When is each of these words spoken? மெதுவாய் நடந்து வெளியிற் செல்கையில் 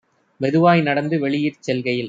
மெதுவாய் 0.39 0.81
நடந்து 0.81 1.19
வெளியிற் 1.19 1.59
செல்கையில் 1.59 1.99